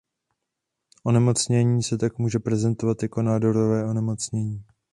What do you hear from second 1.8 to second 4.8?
se tak může prezentovat jako nádorové onemocnění.